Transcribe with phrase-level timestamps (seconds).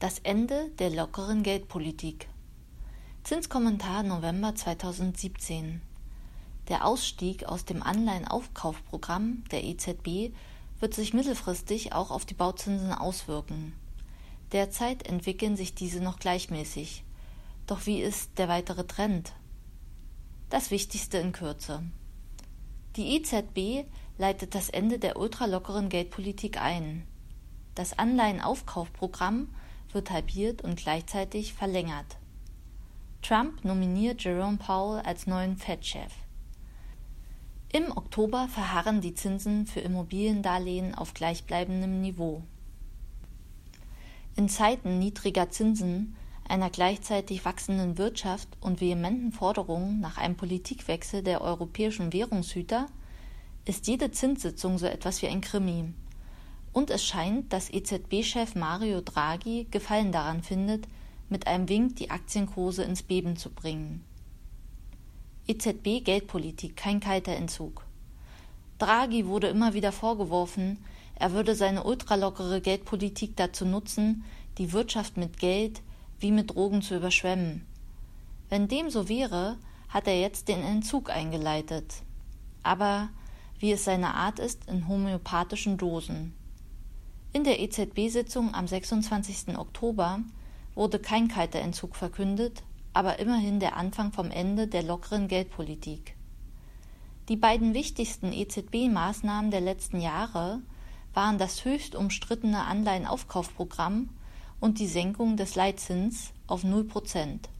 [0.00, 2.28] Das Ende der lockeren Geldpolitik.
[3.24, 5.82] Zinskommentar November 2017.
[6.68, 10.32] Der Ausstieg aus dem Anleihenaufkaufprogramm der EZB
[10.78, 13.72] wird sich mittelfristig auch auf die Bauzinsen auswirken.
[14.52, 17.02] Derzeit entwickeln sich diese noch gleichmäßig.
[17.66, 19.32] Doch wie ist der weitere Trend?
[20.48, 21.82] Das Wichtigste in Kürze.
[22.94, 27.04] Die EZB leitet das Ende der ultralockeren Geldpolitik ein.
[27.74, 29.48] Das Anleihenaufkaufprogramm
[29.92, 32.18] wird halbiert und gleichzeitig verlängert.
[33.22, 36.12] Trump nominiert Jerome Powell als neuen Fed-Chef.
[37.70, 42.42] Im Oktober verharren die Zinsen für Immobiliendarlehen auf gleichbleibendem Niveau.
[44.36, 46.16] In Zeiten niedriger Zinsen,
[46.48, 52.86] einer gleichzeitig wachsenden Wirtschaft und vehementen Forderungen nach einem Politikwechsel der europäischen Währungshüter
[53.66, 55.92] ist jede Zinssitzung so etwas wie ein Krimi.
[56.78, 60.86] Und es scheint, dass EZB-Chef Mario Draghi Gefallen daran findet,
[61.28, 64.04] mit einem Wink die Aktienkurse ins Beben zu bringen.
[65.48, 67.84] EZB Geldpolitik, kein kalter Entzug.
[68.78, 70.78] Draghi wurde immer wieder vorgeworfen,
[71.16, 74.22] er würde seine ultralockere Geldpolitik dazu nutzen,
[74.58, 75.82] die Wirtschaft mit Geld
[76.20, 77.66] wie mit Drogen zu überschwemmen.
[78.50, 79.56] Wenn dem so wäre,
[79.88, 82.04] hat er jetzt den Entzug eingeleitet.
[82.62, 83.08] Aber,
[83.58, 86.37] wie es seine Art ist, in homöopathischen Dosen.
[87.30, 89.58] In der EZB-Sitzung am 26.
[89.58, 90.20] Oktober
[90.74, 92.62] wurde kein kalter Entzug verkündet,
[92.94, 96.16] aber immerhin der Anfang vom Ende der lockeren Geldpolitik.
[97.28, 100.62] Die beiden wichtigsten EZB-Maßnahmen der letzten Jahre
[101.12, 104.08] waren das höchst umstrittene Anleihenaufkaufprogramm
[104.58, 107.50] und die Senkung des Leitzins auf 0 Prozent.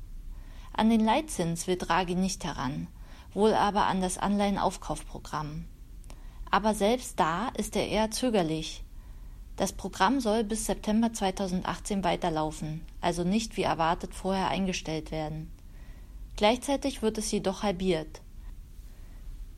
[0.72, 2.86] An den Leitzins will Draghi nicht heran,
[3.34, 5.66] wohl aber an das Anleihenaufkaufprogramm.
[6.50, 8.82] Aber selbst da ist er eher zögerlich,
[9.58, 15.50] das Programm soll bis September 2018 weiterlaufen, also nicht wie erwartet vorher eingestellt werden.
[16.36, 18.20] Gleichzeitig wird es jedoch halbiert.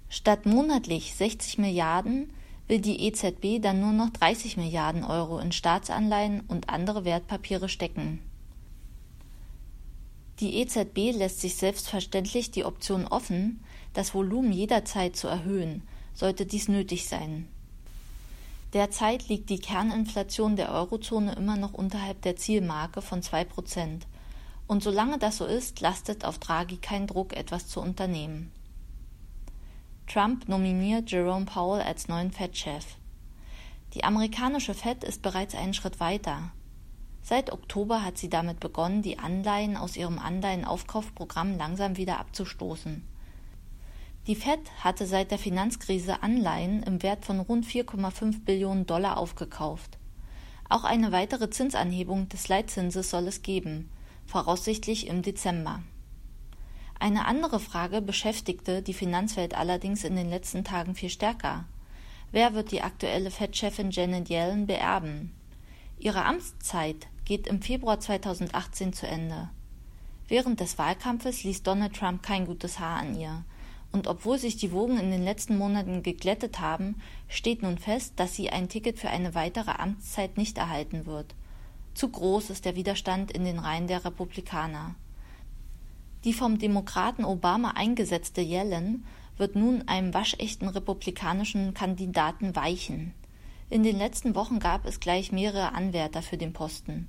[0.09, 2.33] Statt monatlich 60 Milliarden
[2.67, 8.23] will die EZB dann nur noch 30 Milliarden Euro in Staatsanleihen und andere Wertpapiere stecken.
[10.39, 13.63] Die EZB lässt sich selbstverständlich die Option offen,
[13.93, 15.83] das Volumen jederzeit zu erhöhen,
[16.15, 17.49] sollte dies nötig sein.
[18.73, 24.07] Derzeit liegt die Kerninflation der Eurozone immer noch unterhalb der Zielmarke von zwei Prozent.
[24.69, 28.53] Und solange das so ist, lastet auf Draghi kein Druck, etwas zu unternehmen.
[30.07, 32.85] Trump nominiert Jerome Powell als neuen Fed-Chef.
[33.95, 36.53] Die amerikanische Fed ist bereits einen Schritt weiter.
[37.23, 43.05] Seit Oktober hat sie damit begonnen, die Anleihen aus ihrem Anleihenaufkaufprogramm langsam wieder abzustoßen.
[44.27, 49.97] Die Fed hatte seit der Finanzkrise Anleihen im Wert von rund 4,5 Billionen Dollar aufgekauft.
[50.69, 53.89] Auch eine weitere Zinsanhebung des Leitzinses soll es geben,
[54.27, 55.83] voraussichtlich im Dezember.
[56.99, 61.65] Eine andere Frage beschäftigte die Finanzwelt allerdings in den letzten Tagen viel stärker.
[62.31, 65.33] Wer wird die aktuelle Fed-Chefin Janet Yellen beerben?
[65.99, 69.49] Ihre Amtszeit geht im Februar 2018 zu Ende.
[70.29, 73.45] Während des Wahlkampfes ließ Donald Trump kein gutes Haar an ihr
[73.93, 76.97] und obwohl sich die Wogen in den letzten Monaten geglättet haben,
[77.29, 81.35] steht nun fest, dass sie ein Ticket für eine weitere Amtszeit nicht erhalten wird.
[81.95, 84.95] Zu groß ist der Widerstand in den Reihen der Republikaner.
[86.25, 89.05] Die vom Demokraten Obama eingesetzte Yellen
[89.37, 93.15] wird nun einem waschechten republikanischen Kandidaten weichen.
[93.71, 97.09] In den letzten Wochen gab es gleich mehrere Anwärter für den Posten.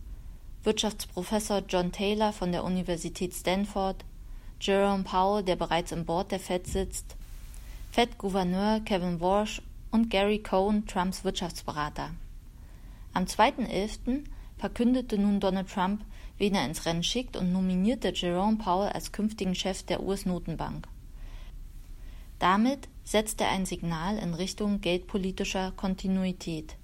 [0.63, 4.05] Wirtschaftsprofessor John Taylor von der Universität Stanford,
[4.61, 7.15] Jerome Powell, der bereits im Board der Fed sitzt,
[7.91, 12.11] Fed-Gouverneur Kevin Walsh und Gary Cohn, Trumps Wirtschaftsberater.
[13.11, 14.23] Am 2.11.
[14.59, 16.05] verkündete nun Donald Trump,
[16.37, 20.87] wen er ins Rennen schickt und nominierte Jerome Powell als künftigen Chef der US-Notenbank.
[22.37, 26.75] Damit setzt er ein Signal in Richtung geldpolitischer Kontinuität.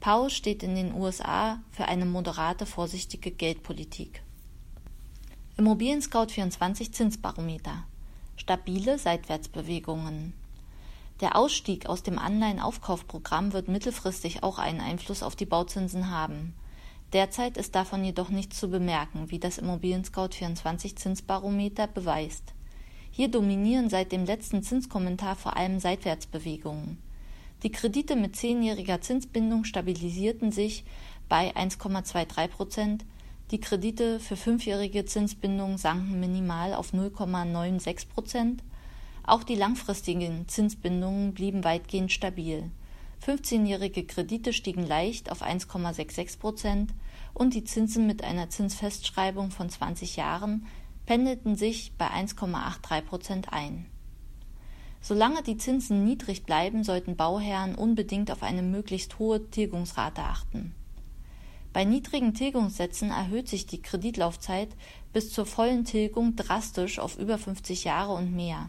[0.00, 4.23] Powell steht in den USA für eine moderate, vorsichtige Geldpolitik.
[5.56, 7.84] Immobilien Scout 24 Zinsbarometer.
[8.36, 10.32] Stabile Seitwärtsbewegungen.
[11.20, 16.54] Der Ausstieg aus dem Anleihenaufkaufprogramm wird mittelfristig auch einen Einfluss auf die Bauzinsen haben.
[17.12, 22.52] Derzeit ist davon jedoch nichts zu bemerken, wie das Immobilien Scout 24 Zinsbarometer beweist.
[23.12, 26.98] Hier dominieren seit dem letzten Zinskommentar vor allem Seitwärtsbewegungen.
[27.62, 30.82] Die Kredite mit zehnjähriger Zinsbindung stabilisierten sich
[31.28, 33.04] bei 1,23 Prozent,
[33.50, 38.62] die Kredite für fünfjährige Zinsbindungen sanken minimal auf 0,96 Prozent.
[39.22, 42.70] Auch die langfristigen Zinsbindungen blieben weitgehend stabil.
[43.24, 46.92] 15-jährige Kredite stiegen leicht auf 1,66 Prozent
[47.32, 50.66] und die Zinsen mit einer Zinsfestschreibung von 20 Jahren
[51.06, 53.86] pendelten sich bei 1,83 Prozent ein.
[55.00, 60.74] Solange die Zinsen niedrig bleiben, sollten Bauherren unbedingt auf eine möglichst hohe Tilgungsrate achten.
[61.74, 64.68] Bei niedrigen Tilgungssätzen erhöht sich die Kreditlaufzeit
[65.12, 68.68] bis zur vollen Tilgung drastisch auf über 50 Jahre und mehr.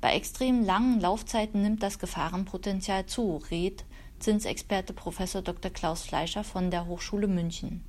[0.00, 3.84] Bei extrem langen Laufzeiten nimmt das Gefahrenpotenzial zu, rät
[4.18, 5.18] Zinsexperte Prof.
[5.44, 5.70] Dr.
[5.70, 7.84] Klaus Fleischer von der Hochschule München.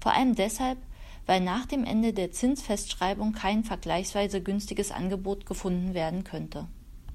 [0.00, 0.78] Vor allem deshalb,
[1.24, 6.66] weil nach dem Ende der Zinsfestschreibung kein vergleichsweise günstiges Angebot gefunden werden könnte